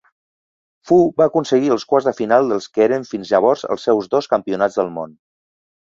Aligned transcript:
Fu 0.91 0.97
va 1.21 1.27
aconseguir 1.31 1.69
els 1.77 1.85
quarts 1.93 2.09
de 2.11 2.15
final 2.21 2.51
dels 2.55 2.67
que 2.79 2.85
eren 2.89 3.07
fins 3.13 3.37
llavors 3.37 3.69
els 3.73 3.89
seus 3.91 4.13
dos 4.17 4.35
campionats 4.37 4.83
del 4.85 4.95
món. 4.99 5.19